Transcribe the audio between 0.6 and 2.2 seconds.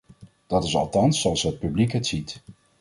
is althans zoals het publiek het